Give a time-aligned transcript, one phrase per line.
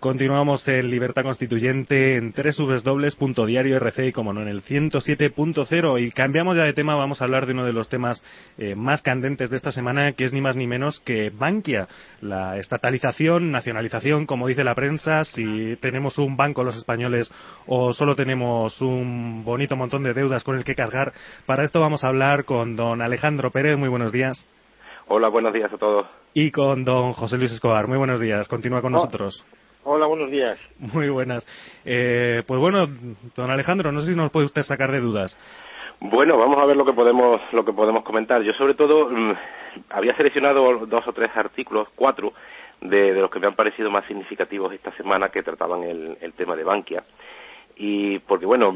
[0.00, 6.62] Continuamos en Libertad Constituyente en www.diario.rc y como no en el 107.0 y cambiamos ya
[6.62, 8.22] de tema, vamos a hablar de uno de los temas
[8.58, 11.88] eh, más candentes de esta semana que es ni más ni menos que Bankia,
[12.20, 17.32] la estatalización, nacionalización, como dice la prensa, si tenemos un banco los españoles
[17.66, 21.12] o solo tenemos un bonito montón de deudas con el que cargar.
[21.44, 24.46] Para esto vamos a hablar con don Alejandro Pérez, muy buenos días.
[25.08, 26.06] Hola, buenos días a todos.
[26.34, 28.98] Y con don José Luis Escobar, muy buenos días, continúa con Oh.
[28.98, 29.42] nosotros.
[29.90, 30.58] Hola, buenos días.
[30.92, 31.46] Muy buenas.
[31.86, 32.86] Eh, pues bueno,
[33.34, 35.34] don Alejandro, no sé si nos puede usted sacar de dudas.
[35.98, 38.42] Bueno, vamos a ver lo que podemos lo que podemos comentar.
[38.42, 39.32] Yo sobre todo mm,
[39.88, 42.34] había seleccionado dos o tres artículos, cuatro,
[42.82, 46.34] de, de los que me han parecido más significativos esta semana que trataban el, el
[46.34, 47.02] tema de Bankia.
[47.80, 48.74] Y porque, bueno,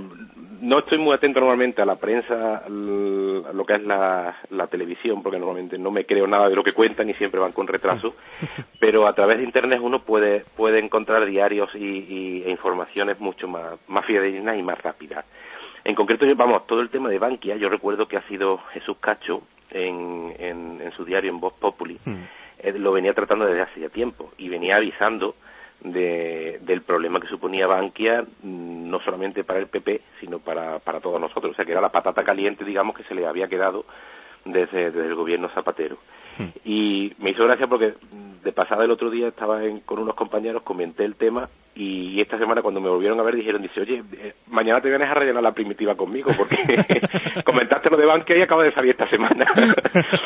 [0.61, 5.23] no estoy muy atento normalmente a la prensa, a lo que es la, la televisión,
[5.23, 8.15] porque normalmente no me creo nada de lo que cuentan y siempre van con retraso,
[8.79, 13.49] pero a través de Internet uno puede, puede encontrar diarios y, y- e informaciones mucho
[13.49, 15.25] más, más fidedignas y más rápidas.
[15.85, 19.43] En concreto, vamos, todo el tema de Bankia, yo recuerdo que ha sido Jesús Cacho
[19.71, 21.99] en, en, en su diario en Voz Populi,
[22.61, 25.35] eh, lo venía tratando desde hace ya tiempo y venía avisando
[25.85, 31.01] de, del problema que suponía Bankia, mm, no solamente para el PP, sino para, para
[31.01, 31.53] todos nosotros.
[31.53, 33.85] O sea, que era la patata caliente, digamos, que se le había quedado
[34.45, 35.97] desde, desde el gobierno Zapatero.
[36.65, 40.15] Y me hizo gracia porque mm, de pasada el otro día estaba en- con unos
[40.15, 44.03] compañeros, comenté el tema y esta semana cuando me volvieron a ver dijeron, dice, oye,
[44.15, 46.57] eh, mañana te vienes a rellenar la primitiva conmigo porque
[47.45, 49.45] comentaste lo de Bankia y acaba de salir esta semana.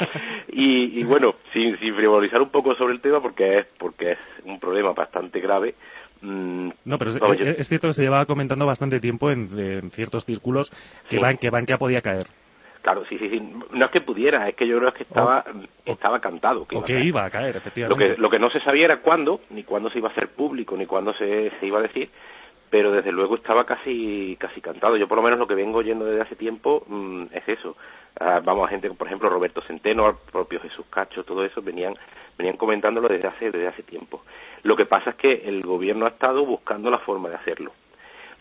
[0.48, 4.18] y, y bueno, sin, sin frivolizar un poco sobre el tema porque es, porque es
[4.66, 5.74] problema bastante grave.
[6.22, 9.90] mm, No, pero es, yo- es- cierto que se llevaba comentando bastante tiempo en, en
[9.90, 10.70] ciertos círculos
[11.08, 11.22] que, Sí.
[11.22, 12.26] Ban- que Bankia podía caer.
[12.82, 13.40] Claro, sí, sí, sí.
[13.72, 15.44] No es que pudiera, es que yo creo que estaba,
[15.84, 16.66] estaba cantado.
[16.66, 17.06] Que o iba a que caer.
[17.06, 18.14] iba a caer, Lo efectivamente.
[18.14, 20.76] que, lo que no se sabía era cuándo, ni cuándo se iba a hacer público,
[20.76, 22.08] ni cuándo se, se iba a decir,
[22.70, 24.96] pero desde luego estaba casi casi cantado.
[24.96, 27.76] Yo por lo menos lo que vengo oyendo desde hace tiempo mm, es eso.
[28.18, 31.94] Ah, vamos a gente, por ejemplo, Roberto Centeno, al propio Jesús Cacho, todo eso venían
[32.38, 34.22] venían comentándolo desde hace desde hace tiempo.
[34.62, 37.72] Lo que pasa es que el gobierno ha estado buscando la forma de hacerlo.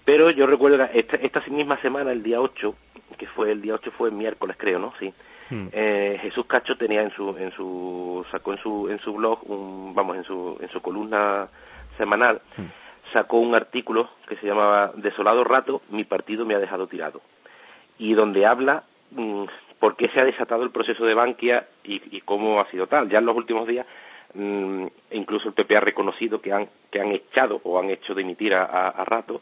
[0.05, 2.75] Pero yo recuerdo que esta, esta misma semana, el día 8,
[3.17, 4.93] que fue el día 8 fue el miércoles creo, ¿no?
[4.99, 5.13] Sí.
[5.49, 5.67] Hmm.
[5.71, 9.93] Eh, Jesús Cacho tenía en su en su sacó en su en su blog un
[9.93, 11.47] vamos en su en su columna
[11.97, 12.41] semanal
[13.13, 17.21] sacó un artículo que se llamaba Desolado rato mi partido me ha dejado tirado.
[17.97, 19.45] Y donde habla mm,
[19.79, 23.09] por qué se ha desatado el proceso de Bankia y, cómo ha sido tal.
[23.09, 23.85] Ya en los últimos días
[24.33, 28.53] mm, incluso el PP ha reconocido que han que han echado o han hecho dimitir
[28.53, 29.41] a, a, rato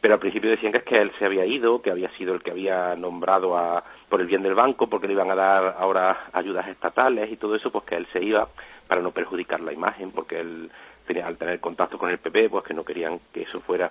[0.00, 2.42] pero al principio decían que es que él se había ido, que había sido el
[2.42, 6.30] que había nombrado a, por el bien del banco, porque le iban a dar ahora
[6.32, 8.48] ayudas estatales y todo eso, pues que él se iba
[8.88, 10.70] para no perjudicar la imagen, porque él
[11.18, 13.90] al tener contacto con el PP, pues que no querían que eso fuera.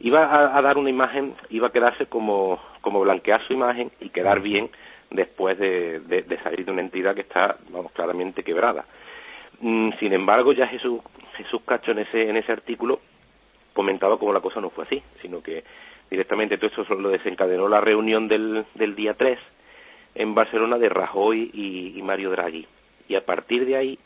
[0.00, 4.10] Iba a, a dar una imagen, iba a quedarse como, como blanquear su imagen y
[4.10, 4.70] quedar bien
[5.10, 8.84] después de, salir de una entidad que está, vamos, claramente quebrada.
[9.60, 11.00] Mm, Sin embargo, ya Jesús,
[11.36, 13.00] Jesús Cacho en ese, en ese artículo
[13.72, 15.64] comentaba cómo la cosa no fue así, sino que
[16.10, 19.38] directamente todo esto lo desencadenó la reunión del, del día 3
[20.14, 22.66] en Barcelona de Rajoy y, y Mario Draghi.
[23.08, 23.98] Y a partir de ahí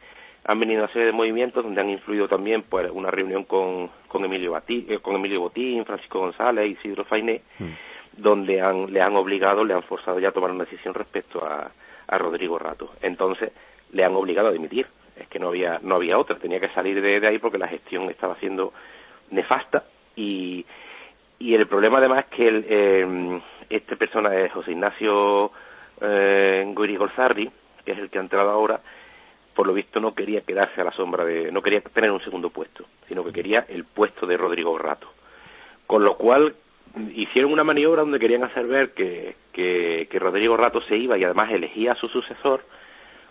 [0.45, 4.25] han venido una serie de movimientos donde han influido también pues una reunión con, con
[4.25, 7.43] Emilio Batí, eh, con Emilio Botín, Francisco González y Isidro Fainé,
[8.17, 11.71] donde han, le han obligado, le han forzado ya a tomar una decisión respecto a,
[12.07, 12.91] a Rodrigo Rato.
[13.01, 13.53] Entonces
[13.93, 14.87] le han obligado a dimitir.
[15.17, 17.69] Es que no había no había otra, tenía que salir de, de ahí porque la
[17.69, 18.73] gestión estaba siendo
[19.31, 19.85] nefasta
[20.17, 20.65] y
[21.43, 25.51] y el problema además es que el, eh, este persona es José Ignacio
[26.01, 27.51] eh, Guiri Golzarri,
[27.85, 28.81] que es el que ha entrado ahora,
[29.55, 32.51] por lo visto no quería quedarse a la sombra de, no quería tener un segundo
[32.51, 35.09] puesto, sino que quería el puesto de Rodrigo Rato.
[35.87, 36.55] Con lo cual
[37.15, 41.51] hicieron una maniobra donde querían hacer ver que, que, Rodrigo Rato se iba y además
[41.51, 42.63] elegía a su sucesor,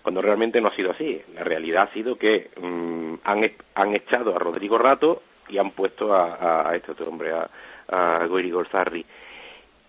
[0.01, 1.21] cuando realmente no ha sido así.
[1.35, 5.71] La realidad ha sido que mm, han, e- han echado a Rodrigo Rato y han
[5.71, 7.49] puesto a, a- este otro hombre, a,
[7.87, 8.51] a Goiri.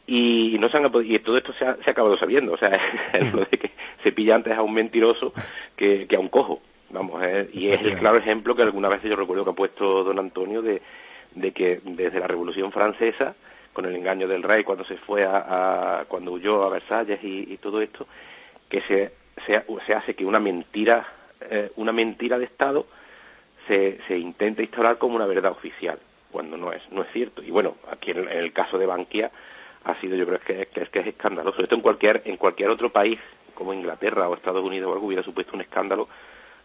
[0.07, 2.71] Y, no se han, y todo esto se ha, se ha acabado sabiendo, o sea,
[3.33, 3.71] lo de que
[4.03, 5.33] se pilla antes a un mentiroso
[5.77, 6.61] que, que a un cojo,
[6.91, 10.05] vamos, eh, y es el claro ejemplo que alguna vez yo recuerdo que ha puesto
[10.05, 10.83] don Antonio de,
[11.35, 13.35] de que desde la Revolución Francesa,
[13.73, 17.81] con el engaño del rey cuando se fue a, cuando huyó a Versalles y, todo
[17.81, 18.07] esto,
[18.69, 19.13] que se,
[19.47, 21.07] se, hace que una mentira,
[21.41, 22.87] eh, una mentira de Estado
[23.67, 25.99] se, se intenta instaurar como una verdad oficial,
[26.31, 27.43] cuando no es, no es cierto.
[27.43, 29.31] Y bueno, aquí en, el caso de Bankia
[29.85, 31.63] ha sido, yo creo que, que, es, que es escandaloso.
[31.63, 33.19] Esto en cualquier, en cualquier otro país,
[33.55, 36.09] como Inglaterra o Estados Unidos o algo, hubiera supuesto un escándalo,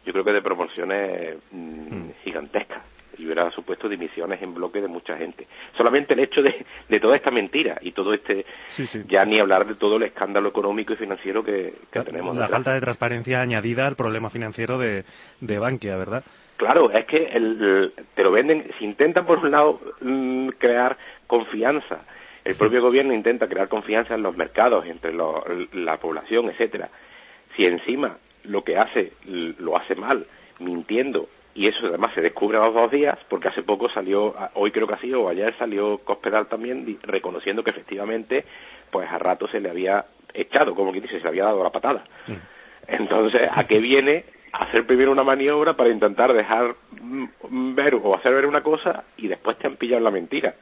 [0.05, 2.13] yo creo que de proporciones mm, mm.
[2.23, 2.83] gigantescas
[3.17, 5.47] y hubiera supuesto dimisiones en bloque de mucha gente.
[5.75, 8.45] Solamente el hecho de, de toda esta mentira y todo este,
[9.07, 12.35] ya ni hablar de todo el escándalo económico y financiero que, tenemos.
[12.35, 15.03] La falta de transparencia añadida al problema financiero de,
[15.41, 16.23] de Bankia, ¿verdad?
[16.57, 20.97] Claro, es que el, te lo venden, si intentan por un lado mm, crear
[21.27, 22.01] confianza,
[22.47, 26.89] el propio gobierno intenta crear confianza en los mercados, entre la población, etcétera.
[27.57, 30.25] Si encima lo que hace lo hace mal,
[30.59, 34.71] mintiendo, y eso además se descubre a los dos días, porque hace poco salió, hoy
[34.71, 38.45] creo que ha sido, o ayer salió Cospedal también reconociendo que efectivamente,
[38.91, 41.71] pues a rato se le había echado, como quien dice, se le había dado la
[41.71, 42.05] patada.
[42.27, 42.33] Mm.
[42.87, 44.23] Entonces, ¿a qué viene
[44.53, 49.27] hacer primero una maniobra para intentar dejar mm, ver o hacer ver una cosa y
[49.27, 50.55] después te han pillado la mentira?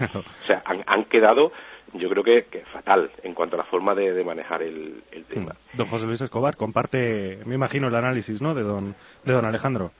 [0.14, 1.52] o sea, han, quedado,
[1.94, 5.54] yo creo que, fatal en cuanto a la forma de, manejar el, tema.
[5.72, 5.76] Mm.
[5.76, 8.94] Don José Luis Escobar, comparte, me imagino, el análisis, ¿no?, de don,
[9.24, 9.92] de don Alejandro.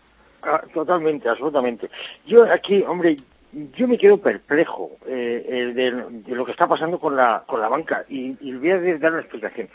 [0.42, 1.88] Ah, totalmente, absolutamente.
[2.26, 3.16] Yo aquí, hombre,
[3.52, 8.04] yo me quedo perplejo eh, de, lo que está pasando con la, con la banca
[8.08, 9.68] y, y voy a dar una explicación.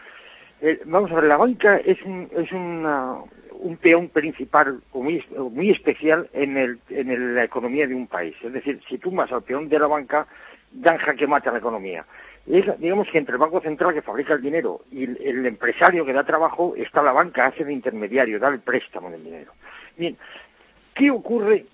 [0.62, 3.18] Eh, vamos a ver, la banca es un, es una,
[3.60, 8.36] un peón principal muy, muy especial en, el, en la economía de un país.
[8.44, 10.28] Es decir, si tú vas al peón de la banca,
[10.72, 12.06] dan jaque mata la economía.
[12.46, 16.24] digamos que entre el Banco Central que fabrica el dinero y el, empresario que da
[16.24, 19.54] trabajo, está la banca, hace de intermediario, da el préstamo del dinero.
[19.96, 20.18] Bien,
[20.94, 21.66] ¿qué ocurre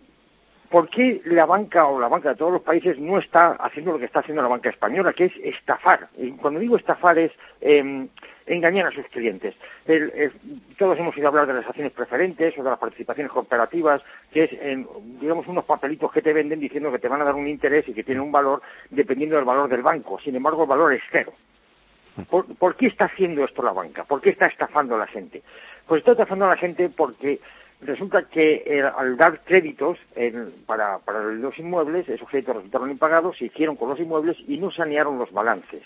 [0.70, 4.00] ¿por qué la banca o la banca de todos los países no está haciendo lo
[4.00, 6.08] que está haciendo la banca española, que es estafar?
[6.42, 7.32] Cuando digo estafar es
[7.62, 8.08] em,
[8.46, 9.56] engañar a sus clientes.
[10.78, 14.02] todos hemos ido a hablar de las acciones preferentes o de las participaciones cooperativas,
[14.32, 14.52] que es,
[15.20, 17.94] digamos, unos papelitos que te venden diciendo que te van a dar un interés y
[17.94, 20.20] que tienen un valor dependiendo del valor del banco.
[20.20, 21.34] Sin embargo, el valor es cero.
[22.30, 24.04] ¿Por, ¿Por, qué está haciendo esto la banca?
[24.04, 25.42] ¿Por qué está estafando a la gente?
[25.88, 27.40] Pues está estafando a la gente porque
[27.86, 29.98] resulta que eh, al dar créditos
[30.66, 31.00] para,
[31.34, 35.32] los inmuebles, esos créditos resultaron impagados, se hicieron con los inmuebles y no sanearon los
[35.32, 35.84] balances.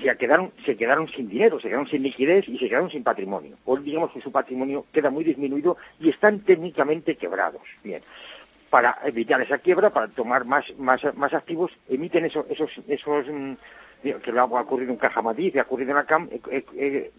[0.00, 3.56] Se quedaron, se quedaron sin dinero, se quedaron sin liquidez y se quedaron sin patrimonio.
[3.64, 7.62] Hoy digamos que su patrimonio queda muy disminuido y están técnicamente quebrados.
[7.84, 8.02] Bien.
[8.70, 13.52] Para evitar esa quiebra, para tomar más, más, más activos, emiten esos, esos, esos mm,
[14.02, 17.10] que lo ha ocurrido en Caja Madrid, ha ocurrido en la CAM, eh, eh, eh,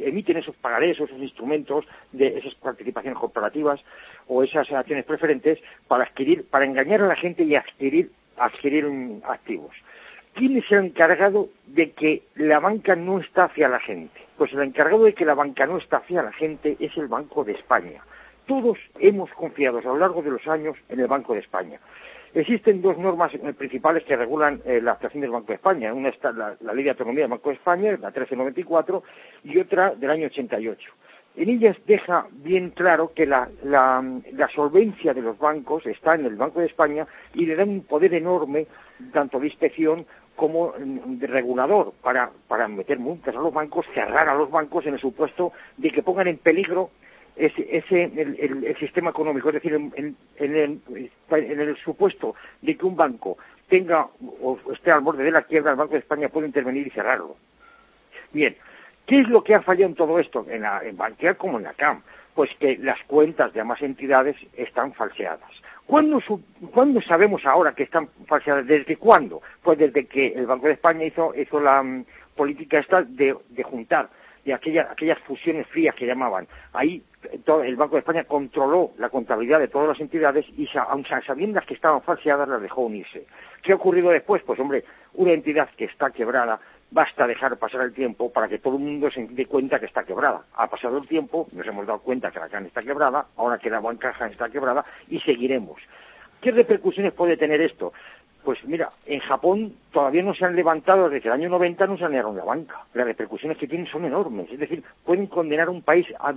[0.00, 3.80] emiten esos pagarés esos instrumentos de esas participaciones corporativas
[4.26, 8.86] o esas acciones preferentes para adquirir, para engañar a la gente y adquirir, adquirir
[9.24, 9.74] activos.
[10.34, 14.18] ¿Quién es el encargado de que la banca no está hacia la gente?
[14.38, 17.44] Pues el encargado de que la banca no está hacia la gente es el Banco
[17.44, 18.02] de España.
[18.46, 21.78] Todos hemos confiado a lo largo de los años en el Banco de España.
[22.34, 25.92] Existen dos normas eh, principales que regulan eh, la actuación del Banco de España.
[25.92, 29.02] Una es la, Ley de Autonomía del Banco de España, la 1394,
[29.44, 30.92] y otra del año 88.
[31.34, 33.48] En ellas deja bien claro que la,
[34.54, 38.12] solvencia de los bancos está en el Banco de España y le dan un poder
[38.14, 38.66] enorme,
[39.12, 40.06] tanto de inspección
[40.36, 44.94] como de regulador, para, para meter multas a los bancos, cerrar a los bancos en
[44.94, 46.90] el supuesto de que pongan en peligro
[47.36, 54.06] ese, el, sistema económico, es decir, en, el, supuesto de que un banco tenga
[54.42, 57.36] o esté al borde de la quiebra, el Banco de España puede intervenir y cerrarlo.
[58.32, 58.54] Bien,
[59.06, 61.64] ¿qué es lo que ha fallado en todo esto, en, la, en Bankia como en
[61.64, 62.02] la CAM?
[62.34, 65.50] Pues que las cuentas de ambas entidades están falseadas.
[65.86, 66.20] ¿Cuándo,
[67.06, 68.66] sabemos ahora que están falseadas?
[68.66, 69.42] ¿Desde cuándo?
[69.62, 72.04] Pues desde que el Banco de España hizo, hizo la mm,
[72.36, 74.08] política esta de, juntar
[74.44, 76.46] de aquellas fusiones frías que llamaban.
[76.72, 77.02] Ahí
[77.64, 81.74] el Banco de España controló la contabilidad de todas las entidades y, aun sabiendo que
[81.74, 83.26] estaban falseadas, las dejó unirse.
[83.62, 84.42] ¿Qué ha ocurrido después?
[84.42, 84.84] Pues, hombre,
[85.14, 86.60] una entidad que está quebrada,
[86.92, 90.04] basta dejar pasar el tiempo para que todo el mundo se dé cuenta que está
[90.04, 90.42] quebrada.
[90.54, 93.70] Ha pasado el tiempo, nos hemos dado cuenta que la CAN está quebrada, ahora que
[93.70, 95.80] la banca está quebrada y seguiremos.
[96.40, 97.92] ¿Qué repercusiones puede tener esto?
[98.44, 102.36] Pues mira, en Japón todavía no se han levantado, desde el año 90 no sanearon
[102.36, 102.84] la banca.
[102.92, 104.50] Las repercusiones que tienen son enormes.
[104.50, 106.32] Es decir, pueden condenar a un país a,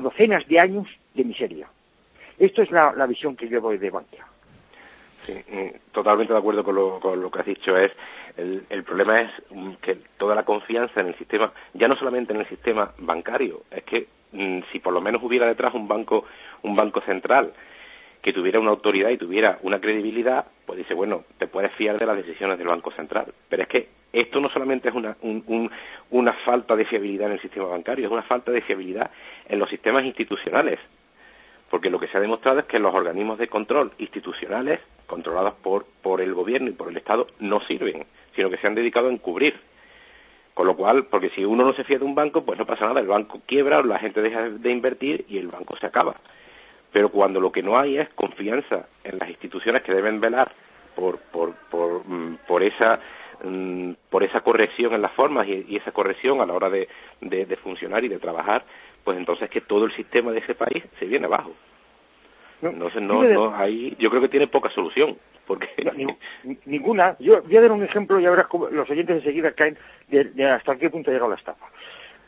[0.00, 1.66] docenas de años de miseria.
[2.38, 4.24] Esto es la, visión que yo doy de Bankia.
[5.26, 7.76] Sí, mm, totalmente de acuerdo con lo, que has dicho.
[7.76, 7.90] Es
[8.36, 9.30] el, problema es
[9.82, 13.82] que toda la confianza en el sistema, ya no solamente en el sistema bancario, es
[13.82, 16.24] que mm, si por lo menos hubiera detrás un banco,
[16.62, 17.52] un banco central
[18.22, 22.06] que tuviera una autoridad y tuviera una credibilidad, pues dice, bueno, te puedes fiar de
[22.06, 23.32] las decisiones del Banco Central.
[23.48, 25.16] Pero es que esto no solamente es una,
[26.10, 29.10] una falta de fiabilidad en el sistema bancario, es una falta de fiabilidad
[29.48, 30.78] en los sistemas institucionales.
[31.70, 35.84] Porque lo que se ha demostrado es que los organismos de control institucionales, controlados por,
[36.02, 39.12] por el gobierno y por el Estado, no sirven, sino que se han dedicado a
[39.12, 39.58] encubrir.
[40.54, 42.86] Con lo cual, porque si uno no se fía de un banco, pues no pasa
[42.86, 46.14] nada, el banco quiebra, la gente deja de invertir y el banco se acaba
[46.96, 50.50] pero cuando lo que no hay es confianza en las instituciones que deben velar
[50.94, 52.98] por por por, mm, por esa
[53.44, 56.88] mm, por esa corrección en las formas y, esa corrección a la hora de,
[57.20, 58.64] de, funcionar y de trabajar,
[59.06, 61.52] pues entonces que todo el sistema de ese país se viene abajo.
[62.60, 65.68] entonces no, no ahí yo creo que tiene poca solución porque
[66.66, 70.44] ninguna yo voy a dar un ejemplo y verás cómo los oyentes enseguida caen de,
[70.44, 71.66] hasta qué punto ha llegado la estafa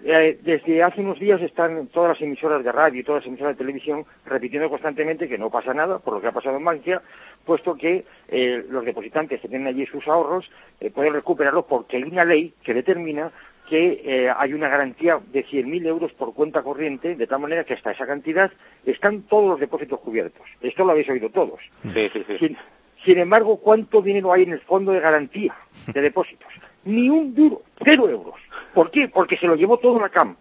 [0.04, 3.56] eh, desde hace unos días están todas las emisoras de radio y todas las emisoras
[3.56, 7.02] de televisión repitiendo constantemente que no pasa nada por lo que ha pasado en Bankia,
[7.44, 12.04] puesto que eh, los depositantes que tienen allí sus ahorros eh, pueden recuperarlos porque hay
[12.04, 13.32] una ley que determina
[13.68, 17.92] que hay una garantía de 100.000 euros por cuenta corriente, de tal manera que hasta
[17.92, 18.50] esa cantidad
[18.84, 20.46] están todos los depósitos cubiertos.
[20.60, 21.60] Esto lo habéis oído todos.
[21.82, 22.56] Sí, sí, sí.
[23.04, 25.54] sin embargo, ¿cuánto dinero hay en el fondo de garantía
[25.86, 26.48] de depósitos?
[26.84, 28.40] Ni un duro, cero euros.
[28.72, 29.08] ¿Por qué?
[29.08, 30.36] Porque se lo llevó todo la CAM.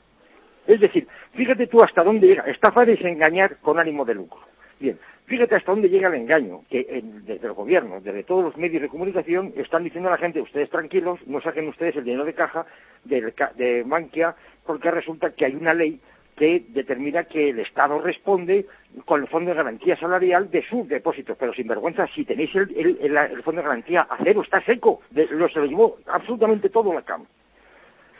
[0.65, 2.43] Es decir, fíjate tú hasta dónde llega.
[2.43, 4.41] Estafar es engañar con ánimo de lucro.
[4.79, 8.81] Bien, fíjate hasta dónde llega el engaño, que desde el gobierno, desde todos los medios
[8.81, 12.33] de comunicación, están diciendo a la gente, ustedes tranquilos, no saquen ustedes el dinero de
[12.33, 12.65] caja
[13.03, 15.99] de, de Bankia, porque resulta que hay una ley
[16.37, 18.67] que determina que el Estado responde
[19.05, 21.35] con el Fondo de Garantía Salarial de sus depósitos.
[21.37, 25.49] Pero sin vergüenza, si tenéis el, el, Fondo de Garantía a cero, está seco, lo,
[25.49, 27.25] se lo llevó absolutamente todo la CAM.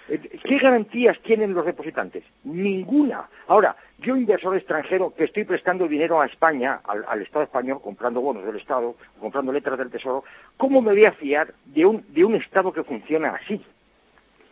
[0.10, 2.24] Eh, ¿Qué garantías tienen los depositantes?
[2.44, 3.28] Ninguna.
[3.48, 8.46] Ahora, yo inversor extranjero que estoy prestando dinero a España, al, Estado español, comprando bonos
[8.46, 10.24] del Estado, comprando letras del Tesoro,
[10.56, 13.62] ¿cómo me voy a fiar de un, de un Estado que funciona así?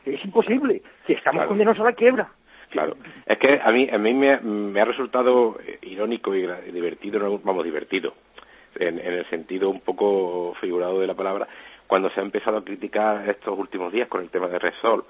[0.06, 2.30] Es imposible, que estamos condenados a la quiebra.
[2.70, 7.64] Claro, es que a mí, a mí me, me ha resultado irónico y divertido, vamos,
[7.64, 8.14] divertido,
[8.76, 11.48] en, en, el sentido un poco figurado de la palabra,
[11.88, 15.06] cuando se ha empezado a criticar estos últimos días con el tema de Resol,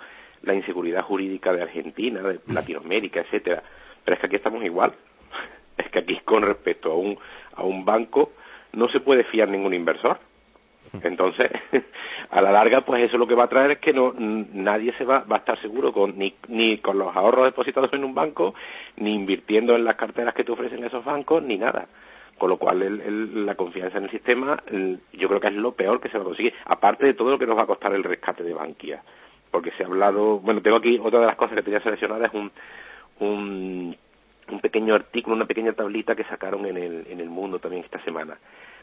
[0.46, 2.40] la inseguridad jurídica de Argentina, de.
[2.48, 3.64] Latinoamérica, etcétera.
[4.04, 4.94] Pero es que aquí estamos igual.
[5.78, 7.20] Es que aquí con respecto a un,
[7.54, 8.32] a un banco
[8.72, 10.18] no se puede fiar ningún inversor.
[11.04, 11.52] Entonces,
[12.30, 15.04] a la larga, pues eso lo que va a traer es que no nadie se
[15.04, 18.56] va, va a estar seguro con, ni, ni con los ahorros depositados en un banco,
[18.96, 21.88] ni invirtiendo en las carteras que te ofrecen esos bancos, ni nada.
[22.38, 24.62] Con lo cual, el, la confianza en el sistema,
[25.12, 27.40] yo creo que es lo peor que se va a conseguir, aparte de todo lo
[27.40, 29.02] que nos va a costar el rescate de Bankia
[29.56, 32.34] porque se ha hablado, bueno, tengo aquí otra de las cosas que tenía seleccionadas es
[32.34, 32.52] un,
[33.22, 38.04] un, pequeño artículo, una pequeña tablita que sacaron en el, en el mundo también esta
[38.04, 38.38] semana,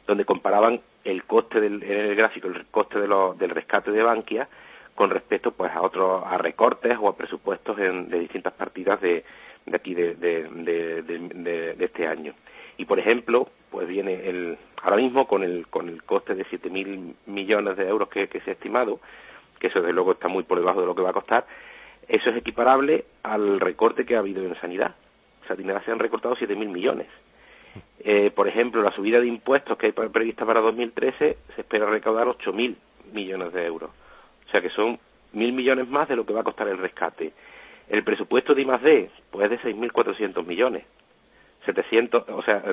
[0.07, 3.07] donde comparaban el coste del, en el gráfico, el coste de
[3.39, 4.49] del rescate de Bankia
[4.95, 9.25] con respecto pues a otros, a recortes o a presupuestos en, de distintas partidas de,
[9.67, 12.33] de aquí de, de, de, de, este año.
[12.79, 17.15] Y por ejemplo, pues viene el, ahora mismo con el, con el coste de 7.000
[17.27, 19.01] millones de euros que, que se ha estimado,
[19.63, 21.47] que eso desde luego está muy por debajo de lo que va a costar,
[22.09, 24.97] eso es equiparable al recorte que ha habido en sanidad.
[25.45, 27.07] O sea, se han recortado 7.000 millones.
[28.01, 32.27] Eh, por ejemplo, la subida de impuestos que hay prevista para 2013 se espera recaudar
[32.27, 32.75] 8.000
[33.13, 33.91] millones de euros.
[34.47, 34.99] O sea que son
[35.33, 37.33] 1.000 millones más de lo que va a costar el rescate.
[37.89, 39.11] El presupuesto de I+.D.
[39.31, 40.85] pues es de 6.400 millones.
[41.65, 42.65] 700, o sea,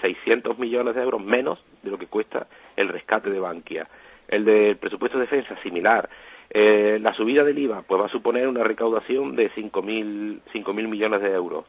[0.00, 3.88] 600 millones de euros menos de lo que cuesta el rescate de Bankia.
[4.28, 6.08] El del presupuesto de defensa, similar.
[6.50, 11.20] Eh, la subida del IVA pues va a suponer una recaudación de 5.000 mil millones
[11.20, 11.64] de euros.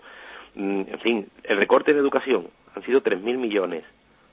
[0.56, 3.84] Mm, en fin, el recorte en educación han sido 3.000 millones.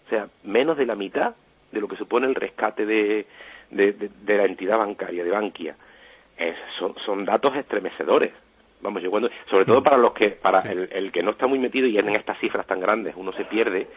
[0.06, 1.34] O sea, menos de la mitad
[1.72, 3.26] de lo que supone el rescate de,
[3.70, 5.76] de, la entidad bancaria, de Bankia.
[6.78, 8.32] son, son datos estremecedores.
[8.80, 11.58] Vamos, yo cuando, sobre todo para los que, para el, el que no está muy
[11.58, 13.88] metido y en estas cifras tan grandes, uno se pierde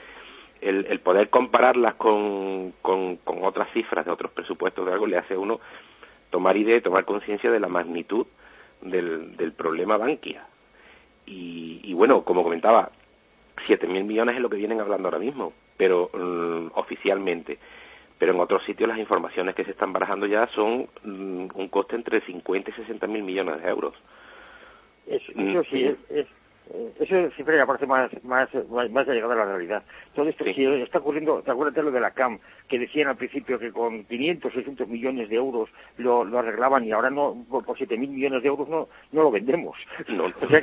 [0.62, 5.18] el, el poder compararlas con, con, con, otras cifras de otros presupuestos de algo le
[5.18, 5.60] hace a uno
[6.30, 8.28] tomar idea y tomar conciencia de la magnitud
[8.82, 10.46] del, del problema Bankia.
[11.26, 12.92] Y, y bueno, como comentaba,
[13.68, 17.58] 7.000 millones es lo que vienen hablando ahora mismo, pero mm, oficialmente.
[18.20, 21.96] Pero en otros sitios las informaciones que se están barajando ya son mm, un coste
[21.96, 23.94] entre 50 y 60.000 mil millones de euros.
[25.06, 26.28] Eso, eso sí, mm, es,
[27.00, 29.84] eso siempre aparece más, más, más, llegado a la realidad.
[30.16, 33.18] Todo esto, si está ocurriendo, te acuerdas de lo de la CAM, que decían al
[33.18, 37.66] principio que con 500, 600 millones de euros lo, lo arreglaban y ahora no, por,
[37.66, 39.78] por 7.000 millones de euros no, no lo vendemos.
[40.08, 40.62] No, o sea,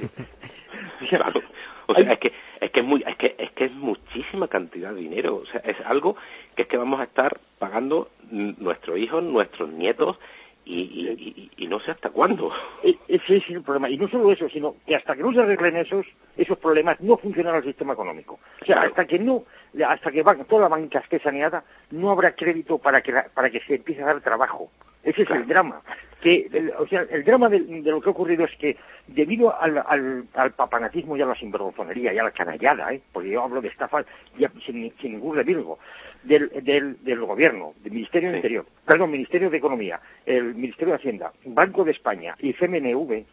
[1.08, 1.40] claro.
[1.86, 4.92] O sea, es que, es que es muy, es que, es que es muchísima cantidad
[4.92, 5.36] de dinero.
[5.36, 6.16] O sea, es algo
[6.56, 10.18] que es que vamos a estar pagando nuestros hijos, nuestros nietos,
[10.64, 12.52] y, y, no sé hasta cuándo.
[12.82, 13.90] E, ese es el problema.
[13.90, 16.06] Y no solo eso, sino que hasta que no se arreglen esos,
[16.36, 18.38] esos problemas, no funcionará el sistema económico.
[18.62, 19.44] O sea, hasta que no,
[19.86, 23.76] hasta que toda la banca esté saneada, no habrá crédito para que, para que se
[23.76, 24.70] empiece a dar trabajo.
[25.04, 25.80] Ese es el drama.
[26.20, 30.52] Que, o sea, el drama de, lo que ha ocurrido es que, debido al, al,
[30.52, 33.02] papanatismo y a la sinvergonzonería y a la canallada, ¿eh?
[33.12, 34.04] porque yo hablo de estafa
[34.64, 35.78] sin, sin ningún revirgo,
[36.22, 41.00] del, del, del gobierno, del Ministerio del Interior, perdón, Ministerio de Economía, el Ministerio de
[41.00, 43.24] Hacienda, Banco de España y CMNV,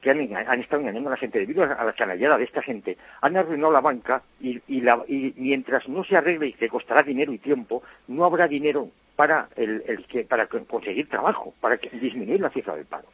[0.00, 2.96] que han, han, estado engañando a la gente debido a la canallada de esta gente,
[3.20, 7.02] han arruinado la banca y, y, la, y mientras no se arregle y que costará
[7.02, 8.88] dinero y tiempo, no habrá dinero
[9.20, 13.06] para el, el que, para conseguir trabajo, para disminuir la cifra del paro.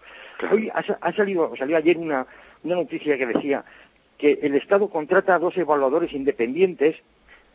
[0.52, 2.24] Hoy ha, ha, salido, salió ayer una,
[2.62, 3.64] una noticia que decía
[4.16, 6.94] que el Estado contrata a dos evaluadores independientes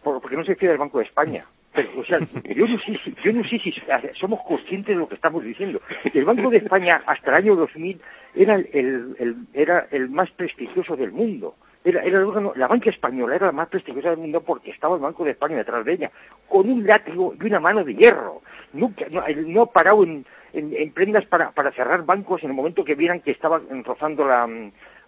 [0.03, 1.46] porque no se fía del Banco de España.
[1.98, 2.20] o sea,
[2.53, 3.74] yo no, sé si, yo no sé si
[4.20, 5.79] somos conscientes de lo que estamos diciendo.
[6.13, 8.01] El Banco de España hasta el año 2000
[8.36, 11.55] era el, el, era el más prestigioso del mundo.
[11.83, 12.23] Era, era
[12.55, 15.57] la banca española era la más prestigiosa del mundo porque estaba el Banco de España
[15.57, 16.11] detrás de ella,
[16.47, 18.41] con un látigo y una mano de hierro.
[18.73, 22.95] Nunca, no, no parado en, en, prendas para, para cerrar bancos en el momento que
[22.95, 24.47] vieran que estaba rozando la,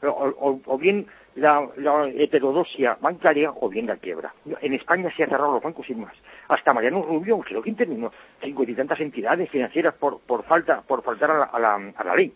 [0.01, 1.67] o, bien la,
[2.15, 4.33] heterodosia bancaria o bien la quiebra.
[4.61, 6.13] En España se han cerrado los bancos sin más.
[6.47, 8.11] Hasta Mariano Rubio, creo que intervino
[8.41, 12.03] cinco y tantas entidades financieras por, por falta, por faltar a la, a la, a
[12.03, 12.33] la ley.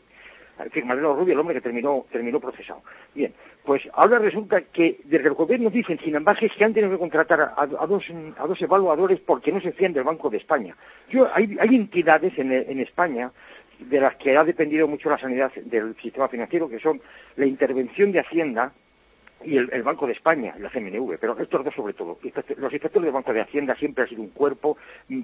[0.86, 2.82] Mariano Rubio, el hombre que terminó, terminó procesado.
[3.14, 3.34] Bien,
[3.64, 7.42] pues ahora resulta que desde el gobierno dicen, sin embargo, que han tenido que contratar
[7.42, 8.04] a, a, dos,
[8.38, 10.76] a dos evaluadores porque no se fían del Banco de España.
[11.10, 13.32] Yo, hay, entidades en, en España
[13.80, 17.00] de las que ha dependido mucho la sanidad del sistema financiero, que son
[17.36, 18.72] la intervención de Hacienda
[19.44, 22.18] y el, Banco de España, la CMNV, pero estos dos sobre todo.
[22.58, 24.78] Los inspectores del Banco de Hacienda siempre han sido un cuerpo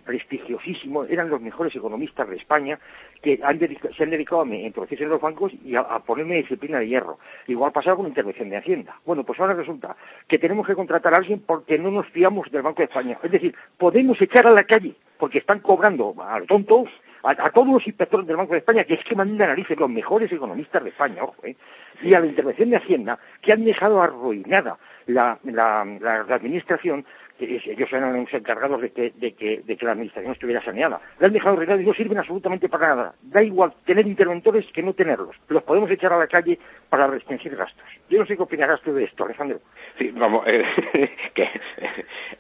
[0.06, 2.80] prestigiosísimo, eran los mejores economistas de España
[3.22, 7.18] que se han dedicado a introducirse en los bancos y a, ponerme disciplina de hierro.
[7.48, 9.00] Igual pasaba con la intervención de Hacienda.
[9.06, 9.96] Bueno, pues ahora resulta
[10.28, 13.18] que tenemos que contratar a alguien porque no nos fiamos del Banco de España.
[13.24, 16.90] Es decir, podemos echar a la calle porque están cobrando a tontos
[17.24, 20.32] a, todos los inspectores del Banco de España, que es que mandan narices los mejores
[20.32, 21.56] economistas de España, ojo, ¿eh?
[22.02, 27.06] y a la intervención de Hacienda, que han dejado arruinada la, la, la, administración,
[27.38, 31.00] que ellos eran los encargados de que, de, que, de que la administración estuviera saneada.
[31.20, 33.16] La han dejado arruinada y no sirven absolutamente para nada.
[33.22, 35.36] Da igual tener interventores que no tenerlos.
[35.48, 36.60] Los podemos echar a la calle
[36.90, 37.86] para restringir gastos.
[38.10, 39.60] Yo no sé qué opinarás tú de esto, Alejandro.
[39.98, 40.46] Sí, vamos,
[41.34, 41.50] que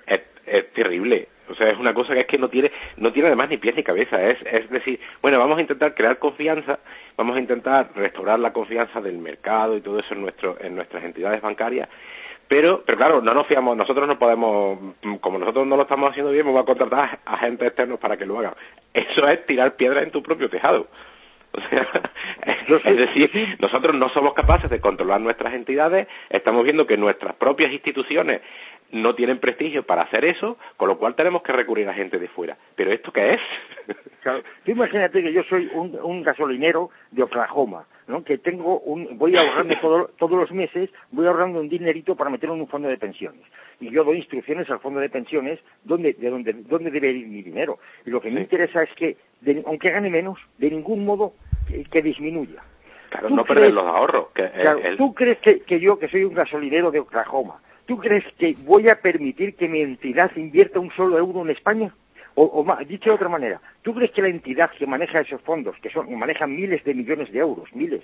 [0.07, 1.27] es terrible.
[1.49, 3.75] O sea, es una cosa que es que no tiene, no tiene además ni pies
[3.75, 4.21] ni cabeza.
[4.21, 6.79] Es, es decir, bueno, vamos a intentar crear confianza,
[7.17, 11.03] vamos a intentar restaurar la confianza del mercado y todo eso en, nuestro, en nuestras
[11.03, 11.89] entidades bancarias.
[12.47, 14.77] Pero, pero claro, no nos fiamos, nosotros no podemos,
[15.21, 18.25] como nosotros no lo estamos haciendo bien, vamos a contratar a agentes externos para que
[18.25, 18.53] lo hagan.
[18.93, 20.87] Eso es tirar piedra en tu propio tejado.
[21.53, 21.87] O sea,
[22.85, 27.71] es decir, nosotros no somos capaces de controlar nuestras entidades, estamos viendo que nuestras propias
[27.71, 28.41] instituciones
[28.93, 32.27] no tienen prestigio para hacer eso, con lo cual tenemos que recurrir a gente de
[32.27, 32.55] fuera.
[32.75, 33.41] ¿Pero esto qué es?
[34.23, 38.23] Claro, imagínate que yo soy un, gasolinero de Oklahoma, ¿no?
[38.23, 39.75] Que tengo un, voy ahorrando
[40.17, 43.41] todos los meses, voy ahorrando un dinerito para meterlo en un fondo de pensiones.
[43.81, 47.43] Y yo doy instrucciones al fondo de pensiones donde, de donde, dónde debe ir mi
[47.43, 47.79] dinero.
[48.05, 49.17] Y lo que me interesa es que,
[49.65, 51.33] aunque gane menos, de ningún modo
[51.91, 52.63] que, disminuya.
[53.09, 54.27] Claro, no perder los ahorros.
[54.97, 58.87] ¿Tú crees que, que yo, que soy un gasolinero de Oklahoma, ¿Tú crees que voy
[58.89, 61.93] a permitir que mi entidad invierta un solo euro en España?
[62.35, 65.91] O, dicho de otra manera, ¿tú crees que la entidad que maneja esos fondos, que
[65.91, 68.01] son manejan miles de millones de euros, miles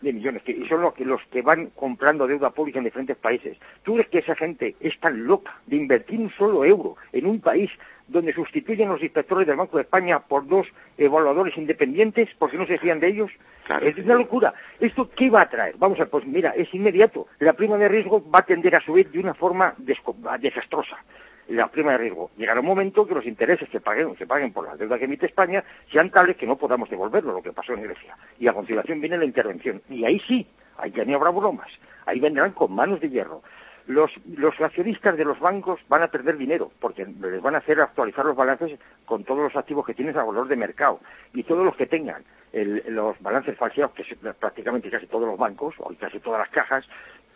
[0.00, 3.16] de millones, que, y son los que, los que van comprando deuda pública en diferentes
[3.16, 7.26] países, ¿tú crees que esa gente es tan loca de invertir un solo euro en
[7.26, 7.70] un país
[8.08, 12.78] donde sustituyen los inspectores del Banco de España por dos evaluadores independientes porque no se
[12.78, 13.30] fían de ellos.
[13.82, 14.54] es una locura.
[14.80, 15.74] ¿Esto qué va a traer?
[15.78, 17.26] Vamos a ver, pues mira, es inmediato.
[17.38, 20.96] La prima de riesgo va a tender a subir de una forma desastrosa.
[21.48, 22.30] La prima de riesgo.
[22.36, 25.26] Llegará un momento que los intereses que paguen, se paguen por la deuda que emite
[25.26, 28.16] España sean tales que no podamos devolverlo, lo que pasó en Grecia.
[28.38, 29.80] Y a continuación viene la intervención.
[29.88, 31.70] Y ahí sí, ahí ya ni habrá bromas.
[32.04, 33.42] Ahí vendrán con manos de hierro
[33.88, 37.80] los, los accionistas de los bancos van a perder dinero porque les van a hacer
[37.80, 41.00] actualizar los balances con todos los activos que tienen a valor de mercado
[41.32, 44.04] y todos los que tengan los balances falseados que
[44.38, 46.84] prácticamente casi todos los bancos o casi todas las cajas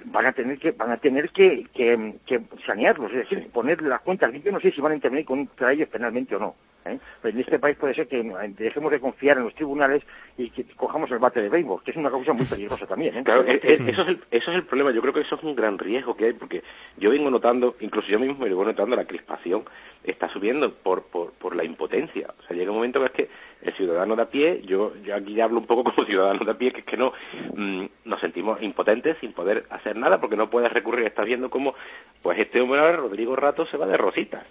[0.04, 4.32] van a tener que van a tener que, que, sanearlos es decir poner las cuentas
[4.42, 6.98] yo no sé si van a intervenir contra ellos penalmente o no ¿eh?
[7.24, 8.22] en este país puede ser que
[8.58, 10.02] dejemos de confiar en los tribunales
[10.36, 13.16] y que cojamos el bate de béisbol, que es una cosa muy peligrosa también.
[13.16, 13.22] ¿eh?
[13.24, 14.90] Claro, eh, eso, es el, eso es el problema.
[14.92, 16.62] Yo creo que eso es un gran riesgo que hay, porque
[16.96, 19.64] yo vengo notando, incluso yo mismo me vengo notando la crispación
[20.04, 22.34] está subiendo por, por, por la impotencia.
[22.38, 23.28] O sea, llega un momento que es que
[23.62, 26.50] el ciudadano de a pie, yo, yo aquí ya hablo un poco como ciudadano de
[26.50, 27.12] a pie, que es que no
[27.54, 31.06] mm, nos sentimos impotentes sin poder hacer nada porque no puedes recurrir.
[31.06, 31.74] Estás viendo cómo,
[32.22, 34.44] pues este hombre, Rodrigo Rato, se va de rositas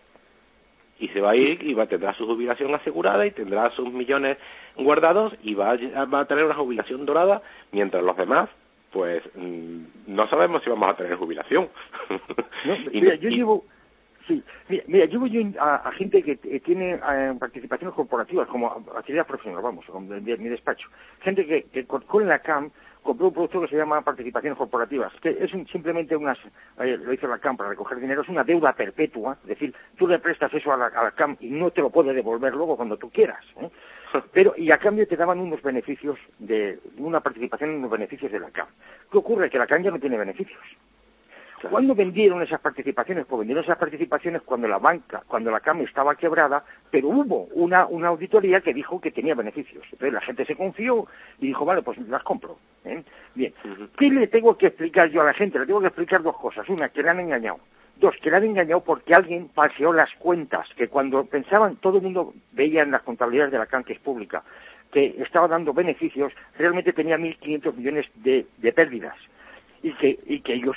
[1.01, 4.37] y se va a ir y va, tendrá su jubilación asegurada y tendrá sus millones
[4.77, 8.49] guardados y va a, va a tener una jubilación dorada mientras los demás
[8.91, 11.69] pues mm, no sabemos si vamos a tener jubilación.
[12.93, 13.65] mira, yo llevo
[14.27, 14.43] Sí,
[14.87, 19.83] mira, yo voy a, gente que tiene eh, participaciones corporativas como actividad profesional, vamos,
[20.23, 20.87] de, mi despacho.
[21.21, 22.69] Gente que, que con la CAM
[23.03, 26.37] compró un producto que se llama participaciones corporativas, que es simplemente unas,
[26.79, 30.07] eh, lo hizo la CAM para recoger dinero, es una deuda perpetua, es decir, tú
[30.07, 33.09] le prestas eso a la, CAM y no te lo puede devolver luego cuando tú
[33.09, 33.43] quieras.
[33.59, 33.69] ¿eh?
[34.31, 38.39] Pero, y a cambio te daban unos beneficios de, una participación en unos beneficios de
[38.39, 38.67] la CAM.
[39.11, 39.49] ¿Qué ocurre?
[39.49, 40.61] Que la CAM ya no tiene beneficios.
[41.69, 43.25] ¿Cuándo vendieron esas participaciones?
[43.25, 47.85] Pues vendieron esas participaciones cuando la banca, cuando la CAM estaba quebrada, pero hubo una,
[47.85, 49.83] una auditoría que dijo que tenía beneficios.
[49.85, 51.07] Entonces la gente se confió
[51.39, 52.57] y dijo, vale, pues las compro.
[52.85, 53.03] ¿eh?
[53.35, 53.53] Bien,
[53.97, 55.59] ¿qué le tengo que explicar yo a la gente?
[55.59, 56.67] Le tengo que explicar dos cosas.
[56.69, 57.59] Una, que le han engañado.
[57.97, 62.03] Dos, que le han engañado porque alguien paseó las cuentas, que cuando pensaban, todo el
[62.03, 64.43] mundo veía en las contabilidades de la CAM, que es pública,
[64.91, 69.15] que estaba dando beneficios, realmente tenía 1.500 millones de pérdidas
[69.83, 70.75] y que, y que ellos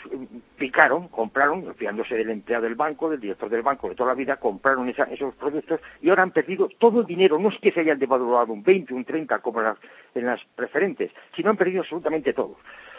[0.56, 4.36] picaron, compraron, fiándose del empleado del banco, del director del banco de toda la vida,
[4.36, 7.38] compraron esos productos y ahora han perdido todo el dinero.
[7.38, 9.78] No es que se hayan devaluado un 20, un 30 como en las,
[10.14, 12.56] en las preferentes, sino han perdido absolutamente todo.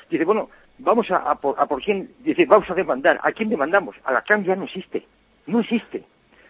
[0.10, 3.20] Dice, bueno, vamos a, a, por, a por quién, dice, vamos a demandar.
[3.24, 3.96] ¿A quién demandamos?
[4.04, 5.06] A la CAN ya no existe.
[5.48, 6.04] No existe.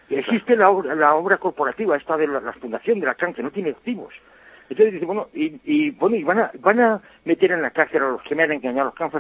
[0.10, 3.42] Existe la obra, la obra corporativa, esta de la, la fundación de la CAN, que
[3.42, 4.14] no tiene activos.
[4.70, 8.02] Entonces dice, bueno, y, y bueno, y van a, van a meter en la cárcel
[8.02, 9.12] a los que me han engañado, los que han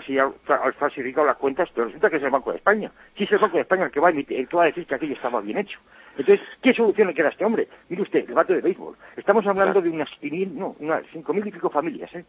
[0.74, 2.92] falsificado, las cuentas, pero resulta que es el Banco de España.
[3.16, 4.88] Si es el Banco de España el que va a, el que va a decir
[4.88, 5.80] que aquello estaba bien hecho.
[6.18, 7.68] Entonces, ¿qué solución le queda a este hombre?
[7.90, 8.96] Mire usted, debate de béisbol.
[9.18, 10.10] Estamos hablando de unas
[10.54, 12.26] no, unas cinco mil y pico familias, ¿eh?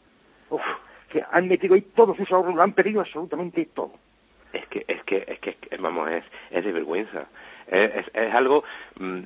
[0.51, 0.63] Uf,
[1.09, 3.93] que han metido ahí todos sus ahorros, lo han perdido absolutamente todo.
[4.53, 7.27] Es que, es que, es que, vamos, es, es de vergüenza.
[7.67, 8.65] Es, es, algo,
[8.99, 9.21] mm,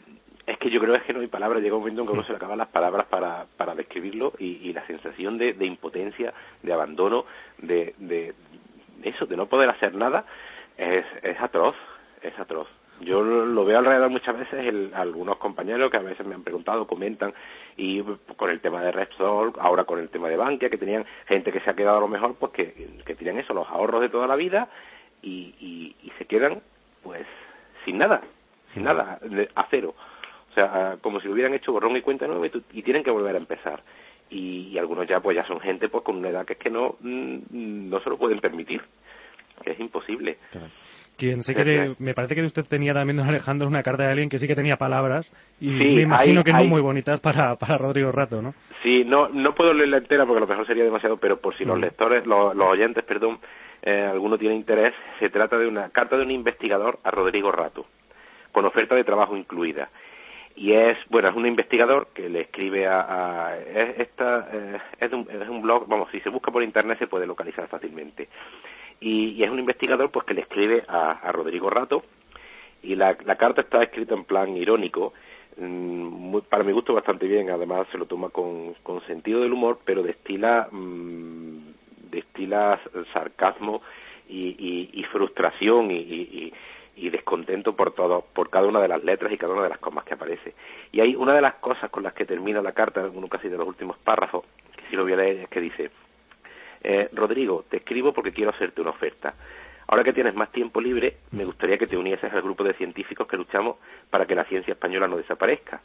[0.46, 2.24] es que yo creo es que no hay palabras, llega un momento en que uno
[2.24, 6.32] se le acaban las palabras para, para describirlo y, y la sensación de, de, impotencia,
[6.62, 7.24] de abandono,
[7.58, 8.34] de, de,
[9.02, 10.24] eso, de no poder hacer nada,
[10.76, 11.76] es, es atroz,
[12.22, 12.68] es atroz.
[13.00, 16.86] Yo lo veo alrededor muchas veces, el, algunos compañeros que a veces me han preguntado,
[16.86, 17.32] comentan,
[17.76, 18.02] y
[18.36, 21.60] con el tema de Repsol, ahora con el tema de Bankia, que tenían gente que
[21.60, 24.36] se ha quedado a lo mejor, pues que, que eso, los ahorros de toda la
[24.36, 24.68] vida,
[25.22, 26.60] y, y, y se quedan,
[27.02, 27.26] pues,
[27.86, 28.20] sin nada,
[28.74, 29.18] sin nada,
[29.54, 29.94] a cero.
[30.50, 33.34] O sea, como si lo hubieran hecho borrón y cuenta nueva y, tienen que volver
[33.36, 33.82] a empezar.
[34.30, 36.96] Y, algunos ya pues ya son gente pues con una edad que es que no,
[37.00, 38.82] mm, no se lo pueden permitir,
[39.62, 40.38] que es imposible.
[41.16, 44.30] Quien sé que me parece que usted tenía también, don Alejandro, una carta de alguien
[44.30, 48.10] que sí que tenía palabras y me imagino que no muy bonitas para, para Rodrigo
[48.10, 48.54] Rato, ¿no?
[48.82, 51.64] Sí, no, no puedo leerla entera porque a lo mejor sería demasiado, pero por si
[51.64, 51.80] los mm.
[51.80, 53.38] lectores, los, oyentes, perdón,
[53.82, 57.84] eh, alguno tiene interés, se trata de una carta de un investigador a Rodrigo Rato,
[58.50, 59.90] con oferta de trabajo incluida
[60.56, 63.56] y es bueno es un investigador que le escribe a,
[63.98, 67.26] esta eh, es, un, es, un, blog vamos si se busca por internet se puede
[67.26, 68.28] localizar fácilmente.
[69.00, 72.02] Y, es un investigador pues que le escribe a, Rodrigo Rato
[72.82, 75.14] y la, la, carta está escrita en plan irónico
[75.56, 79.78] mm, para mi gusto bastante bien además se lo toma con, con sentido del humor
[79.84, 81.58] pero destila mmm,
[82.10, 82.80] destila
[83.12, 83.82] sarcasmo
[84.28, 86.52] y, y, frustración y, y
[86.96, 90.04] descontento por todo, por cada una de las letras y cada una de las comas
[90.04, 90.54] que aparece.
[90.92, 93.56] Y hay una de las cosas con las que termina la carta, uno casi de
[93.56, 94.44] los últimos párrafos,
[94.76, 95.90] que si lo voy a leer, es que dice,
[96.82, 99.34] eh, Rodrigo, te escribo porque quiero hacerte una oferta.
[99.86, 103.26] Ahora que tienes más tiempo libre, me gustaría que te unieses al grupo de científicos
[103.26, 103.76] que luchamos
[104.08, 105.80] para que la ciencia española no desaparezca.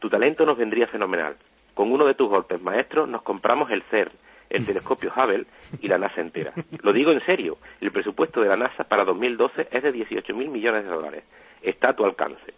[0.00, 1.36] Tu talento nos vendría fenomenal.
[1.74, 4.12] Con uno de tus golpes maestros nos compramos el CERN,
[4.50, 5.46] el telescopio Hubble
[5.80, 6.52] y la NASA entera.
[6.82, 10.48] Lo digo en serio, el presupuesto de la NASA para 2012 es de 18 mil
[10.48, 11.24] millones de dólares.
[11.62, 12.54] Está a tu alcance.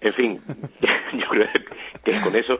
[0.00, 0.40] En fin,
[1.12, 1.48] yo creo
[2.04, 2.58] que con eso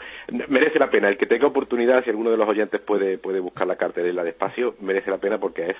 [0.48, 1.08] merece la pena.
[1.08, 4.12] El que tenga oportunidad, si alguno de los oyentes puede, puede buscar la carta de
[4.12, 5.76] la despacio, merece la pena porque es,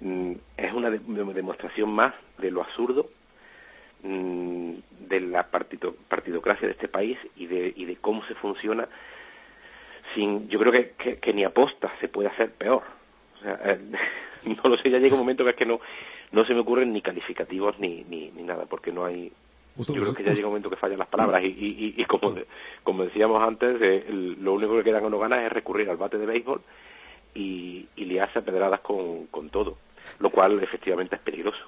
[0.00, 3.08] mm, es una demostración más de lo absurdo
[4.02, 4.74] mm,
[5.08, 8.86] de la partidocracia de este país y de, y de cómo se funciona
[10.14, 12.82] sin yo creo que, que, ni aposta se puede hacer peor
[13.36, 13.78] o sea, eh,
[14.44, 15.80] no lo sé ya llega un momento que es que no
[16.32, 19.32] no se me ocurren ni calificativos ni, ni, ni nada porque no hay
[19.76, 22.34] Yo creo que ya llega un momento que fallan las palabras y, y, y como,
[22.82, 24.06] como decíamos antes, eh,
[24.40, 26.60] lo único que quedan o no ganas es recurrir al bate de béisbol
[27.34, 29.78] y, y liarse a pedradas con, con todo,
[30.20, 31.64] lo cual efectivamente es peligroso.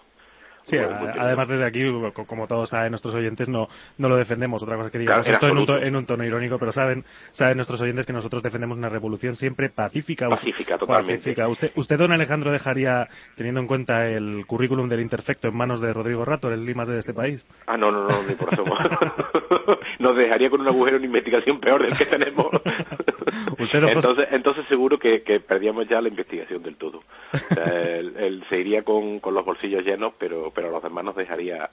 [0.64, 1.83] Sí, además desde aquí,
[2.27, 4.62] como todos saben nuestros oyentes, no, no lo defendemos.
[4.62, 7.81] Otra cosa que digamos esto en un, en un, tono irónico, pero saben, saben nuestros
[7.83, 10.29] oyentes que nosotros defendemos una revolución siempre pacífica.
[10.29, 11.35] Pacífica, totalmente.
[11.46, 15.92] Usted, usted, don Alejandro, dejaría, teniendo en cuenta el currículum del Interfecto en manos de
[15.92, 17.46] Rodrigo Rato, el Limas de este país.
[17.66, 18.55] Ah, no, no, no, ni por.
[19.98, 22.46] Nos dejaría con un agujero en investigación peor del que tenemos.
[23.72, 27.03] entonces, entonces seguro que, que, perdíamos ya la investigación del todo.
[27.33, 27.64] O sea,
[27.98, 31.70] él, se iría con, con los bolsillos llenos, pero pero a los demás nos dejaría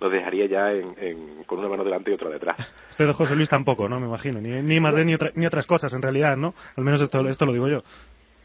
[0.00, 2.56] nos dejaría ya en, con una mano delante y otra detrás.
[2.90, 3.98] Usted, José Luis, tampoco, ¿no?
[3.98, 4.40] Me imagino.
[4.40, 6.54] Ni, ni más de ni, ni otras cosas, en realidad, ¿no?
[6.76, 7.82] Al menos esto, esto lo digo yo.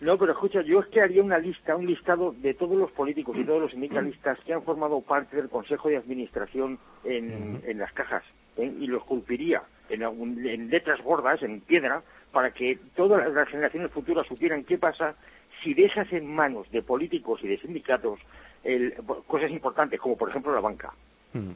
[0.01, 3.37] No, pero escucha, yo es que haría una lista, un listado de todos los políticos
[3.37, 7.93] y todos los sindicalistas que han formado parte del Consejo de Administración en, en las
[7.93, 8.23] cajas
[8.57, 8.69] ¿eh?
[8.79, 12.03] y los culpiría en, en letras gordas, en piedra,
[12.33, 15.15] para que todas las generaciones futuras supieran qué pasa
[15.63, 18.19] si dejas en manos de políticos y de sindicatos
[18.63, 18.93] el,
[19.27, 20.91] cosas importantes, como por ejemplo la banca.
[21.33, 21.51] Mm.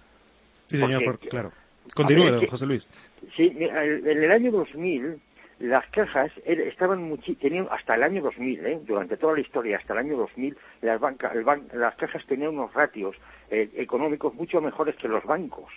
[0.68, 1.52] Sí, señor, claro.
[1.96, 2.90] Continúe, José Luis.
[3.36, 5.20] Sí, en el año 2000
[5.60, 8.80] las cajas estaban tenían hasta el año 2000, ¿eh?
[8.86, 11.34] durante toda la historia, hasta el año 2000, las, banca,
[11.74, 13.16] las cajas tenían unos ratios
[13.50, 15.72] eh, económicos mucho mejores que los bancos.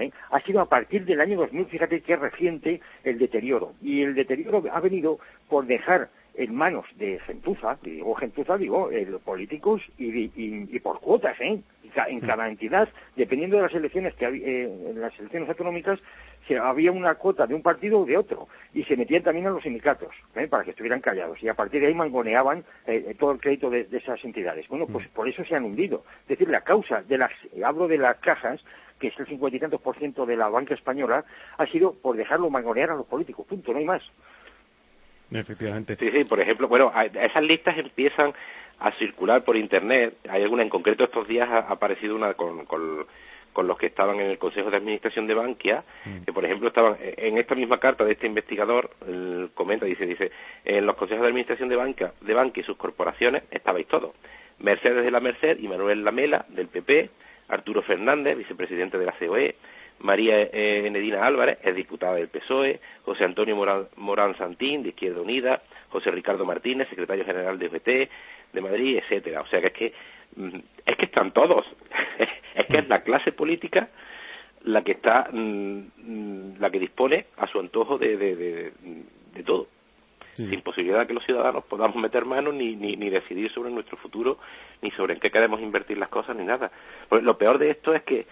[0.00, 0.12] ¿Eh?
[0.30, 3.74] Ha sido a partir del año 2000, fíjate qué reciente el deterioro.
[3.82, 6.08] Y el deterioro ha venido por dejar
[6.38, 11.60] en manos de gentuza, y digo gentuza, digo eh, políticos y, y, por cuotas, ¿eh?
[12.06, 15.98] En cada entidad, dependiendo de las elecciones que eh, en las elecciones autonómicas,
[16.46, 19.50] se, había una cuota de un partido o de otro, y se metían también a
[19.50, 20.46] los sindicatos, ¿eh?
[20.46, 23.84] para que estuvieran callados, y a partir de ahí mangoneaban eh, todo el crédito de,
[23.84, 24.68] de, esas entidades.
[24.68, 26.04] Bueno, pues por eso se han hundido.
[26.22, 27.32] Es decir, la causa de las,
[27.64, 28.60] hablo de las cajas,
[28.98, 31.24] que es el cincuenta y tantos por ciento de la banca española,
[31.56, 34.02] ha sido por dejarlo mangonear a los políticos, punto, no hay más.
[35.30, 35.96] Efectivamente.
[35.96, 38.32] Sí, sí, por ejemplo, bueno, esas listas empiezan
[38.80, 40.16] a circular por Internet.
[40.28, 43.06] Hay alguna, en concreto estos días ha aparecido una con, con,
[43.66, 46.24] los que estaban en el Consejo de Administración de Bankia, mm.
[46.24, 48.90] que por ejemplo estaban en esta misma carta de este investigador,
[49.54, 50.30] comenta, dice, dice,
[50.64, 54.14] en los consejos de administración de Bankia, de Bankia y sus corporaciones estabais todos.
[54.60, 57.10] Mercedes de la Merced y Manuel Lamela del PP,
[57.48, 59.56] Arturo Fernández, vicepresidente de la COE,
[60.00, 63.56] María eh, Enedina Álvarez es diputada del PSOE, José Antonio
[63.96, 68.10] Morán, Santín, de Izquierda Unida, José Ricardo Martínez, secretario general de UGT,
[68.52, 69.40] de Madrid, etcétera.
[69.40, 69.92] O sea que es que
[70.36, 71.66] mm, es que están todos.
[72.54, 73.88] es que es la clase política
[74.64, 79.68] la que está, mm, mm, la que dispone a su antojo de, de, de, todo.
[80.46, 83.96] Sin posibilidad de que los ciudadanos podamos meter manos ni, ni, ni decidir sobre nuestro
[83.96, 84.38] futuro,
[84.82, 86.70] ni sobre en qué queremos invertir las cosas, ni nada.
[87.08, 88.24] Pues lo peor de esto es que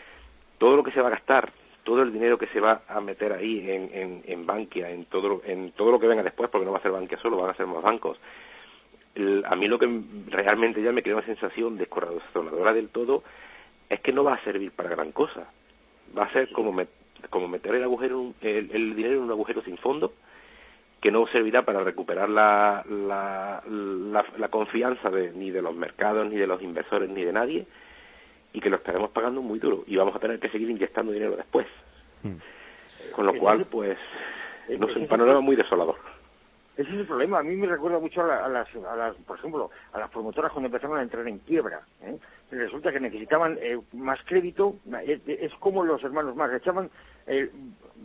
[0.58, 1.50] todo lo que se va a gastar,
[1.82, 5.42] todo el dinero que se va a meter ahí en, en, en Bankia, en todo,
[5.44, 7.54] en todo lo que venga después, porque no va a ser Bankia solo, van a
[7.54, 8.18] ser más bancos.
[9.44, 9.88] a mí lo que
[10.28, 13.24] realmente ya me crea una sensación descorazonadora del todo
[13.88, 15.50] es que no va a servir para gran cosa.
[16.16, 16.80] Va a ser como,
[17.30, 20.12] como meter el, agujero, el, el dinero en un agujero sin fondo,
[21.06, 26.28] que no servirá para recuperar la, la, la, la confianza de, ni de los mercados,
[26.28, 27.64] ni de los inversores, ni de nadie,
[28.52, 31.36] y que lo estaremos pagando muy duro y vamos a tener que seguir inyectando dinero
[31.36, 31.68] después.
[32.24, 32.38] Hmm.
[33.12, 33.96] Con lo cual, pues,
[34.80, 35.94] no es un panorama muy desolador.
[36.76, 37.38] Ese es el problema.
[37.38, 40.66] A mí me recuerda mucho a, las, a las, por ejemplo, a las promotoras cuando
[40.66, 41.82] empezaron a entrar en quiebra.
[42.02, 42.18] ¿eh?
[42.50, 44.76] Resulta que necesitaban eh, más crédito.
[45.26, 46.90] Es, como los hermanos más echaban
[47.26, 47.50] eh,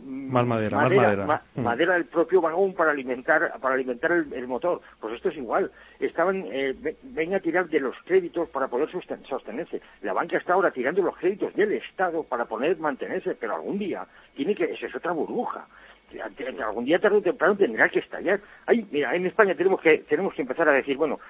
[0.04, 1.42] más madera, más madera.
[1.54, 1.60] Mm.
[1.60, 4.80] madera del propio vagón para alimentar para alimentar el, motor.
[5.00, 5.70] Pues esto es igual.
[6.00, 9.80] Estaban eh, ven a tirar de los créditos para poder sostenerse.
[10.02, 14.06] La banca está ahora tirando los créditos del Estado para poder mantenerse, pero algún día
[14.34, 15.66] tiene que esa es otra burbuja
[16.64, 18.40] algún día tarde o temprano tendrá que estallar.
[18.66, 21.20] Ay, mira, en España tenemos que tenemos que empezar a decir, bueno,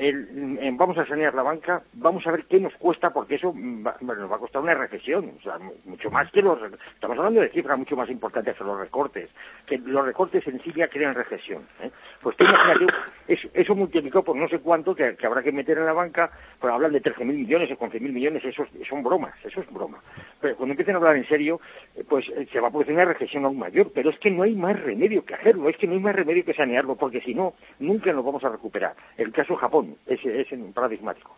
[0.00, 3.84] el, vamos a sanear la banca, vamos a ver qué nos cuesta, porque eso nos
[4.30, 6.58] va a costar una recesión, o sea, mucho más que los...
[6.94, 9.28] Estamos hablando de cifras mucho más importantes que los recortes,
[9.66, 11.64] que los recortes en sí ya crean recesión.
[11.82, 11.90] ¿eh?
[12.22, 12.86] Pues tú imagínate,
[13.28, 16.72] eso, eso multiplicado por no sé cuánto que, habrá que meter en la banca, pues
[16.72, 20.02] hablan de 13.000 millones o 11.000 millones, eso son bromas, eso es broma.
[20.40, 21.60] Pero cuando empiecen a hablar en serio,
[21.94, 24.44] eh, pues eh, se va a producir una recesión aún mayor, pero es que no
[24.44, 27.34] hay más remedio que hacerlo, es que no hay más remedio que sanearlo, porque si
[27.34, 28.94] no, nunca nos vamos a recuperar.
[29.18, 31.34] El caso Japón, es, es paradigmático.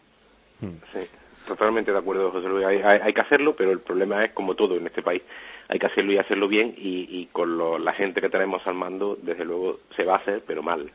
[0.61, 0.77] Hmm.
[0.93, 1.01] Sí,
[1.47, 2.67] totalmente de acuerdo, José Luis.
[2.67, 5.23] Hay, que hacerlo, pero el problema es, como todo en este país,
[5.69, 9.45] hay que hacerlo y hacerlo bien y, con la gente que tenemos al mando, desde
[9.45, 10.91] luego, se va a hacer, pero mal.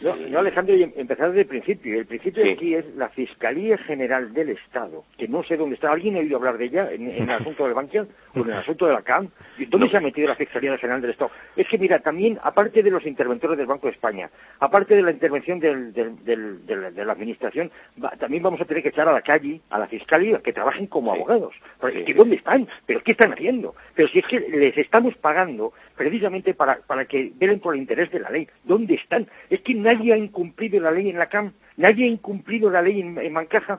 [0.00, 0.30] Hmm.
[0.30, 1.98] No, Alejandro, em, empezar desde el principio.
[1.98, 5.90] El principio aquí es la Fiscalía General del Estado, que no sé dónde está.
[5.90, 8.86] ¿Alguien ha oído hablar de ella en, el asunto del Bankia o en el asunto
[8.86, 9.28] de la CAM?
[9.68, 11.30] ¿Dónde se ha metido la Fiscalía General del Estado?
[11.56, 14.28] Es que, mira, también, aparte de los interventores del Banco de España,
[14.60, 17.70] aparte de la intervención del, de la Administración,
[18.18, 21.12] también vamos a tener que echar a la calle a la Fiscalía que trabajen como
[21.12, 21.54] abogados.
[21.80, 22.68] Porque, ¿Dónde están?
[22.86, 23.74] ¿Pero qué están haciendo?
[23.94, 28.10] Pero si es que les estamos pagando precisamente para, para que velen por el interés
[28.10, 28.46] de la ley.
[28.64, 29.26] ¿Dónde están?
[29.50, 33.00] Es que nadie ha incumplido la ley en la CAM, nadie ha incumplido la ley
[33.00, 33.78] en, Mancaja.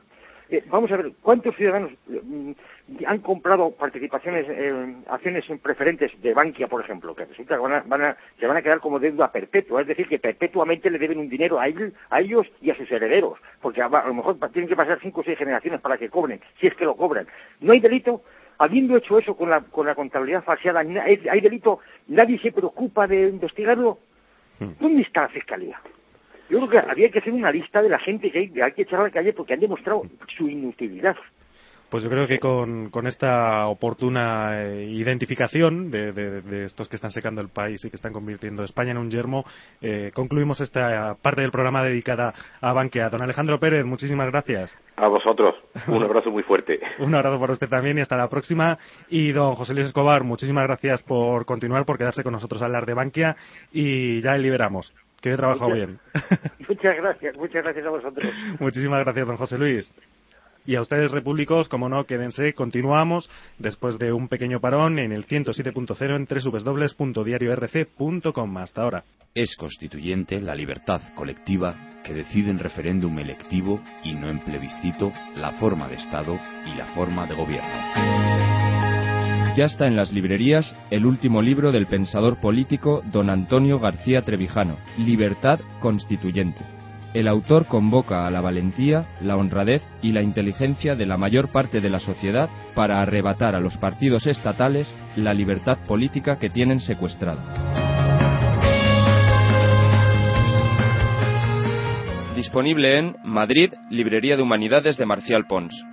[0.50, 2.52] Eh, vamos a ver, ¿cuántos ciudadanos mm,
[3.06, 4.48] han comprado participaciones,
[5.10, 8.80] acciones preferentes de Bankia, por ejemplo, que resulta que van a, se van a quedar
[8.80, 12.78] como deuda perpetua, es decir, que perpetuamente le deben un dinero a, ellos y a
[12.78, 16.10] sus herederos, porque a, lo mejor tienen que pasar cinco o seis generaciones para que
[16.10, 17.28] cobren, si es que lo cobran.
[17.60, 18.22] No hay delito,
[18.58, 23.28] habiendo hecho eso con la, con la contabilidad falseada, hay delito, nadie se preocupa de
[23.28, 24.00] investigarlo.
[24.60, 24.72] Hmm.
[24.80, 25.78] ¿Dónde está la fiscalía?
[26.50, 29.02] Yo creo que había que hacer una lista de la gente que hay, que echar
[29.02, 30.04] a la calle porque han demostrado
[30.38, 31.16] su inutilidad.
[31.90, 37.12] Pues yo creo que con, con esta oportuna eh, identificación de, de, estos que están
[37.12, 39.46] secando el país y que están convirtiendo España en un yermo,
[39.82, 43.10] eh, concluimos esta parte del programa dedicada a Banquea.
[43.10, 44.78] Don Alejandro Pérez, muchísimas gracias.
[44.98, 45.56] A vosotros.
[45.88, 46.82] Un abrazo muy fuerte.
[47.00, 48.78] un abrazo para usted también y hasta la próxima.
[49.10, 52.86] Y don José Luis Escobar, muchísimas gracias por continuar, por quedarse con nosotros a hablar
[52.86, 53.38] de Banquea
[53.72, 54.94] y ya liberamos.
[55.21, 55.99] Que he trabajado bien.
[56.67, 58.34] Muchas gracias, muchas gracias a vosotros.
[58.60, 59.91] Muchísimas gracias, don José Luis.
[60.67, 65.25] Y a ustedes, repúblicos, como no, quédense, continuamos después de un pequeño parón en el
[65.25, 66.27] 107.0 en
[66.99, 68.58] www.diariorc.com.
[68.58, 69.06] Hasta ahora.
[69.34, 75.53] Es constituyente la libertad colectiva que decide en referéndum electivo y no en plebiscito la
[75.53, 78.66] forma de Estado y la forma de gobierno.
[79.58, 84.78] Ya está en las librerías el último libro del pensador político don Antonio García Trevijano,
[85.00, 86.60] Libertad Constituyente.
[87.15, 91.82] El autor convoca a la valentía, la honradez y la inteligencia de la mayor parte
[91.82, 97.41] de la sociedad para arrebatar a los partidos estatales la libertad política que tienen secuestrada.
[102.36, 105.84] Disponible en Madrid, Librería de Humanidades de Marcial Pons.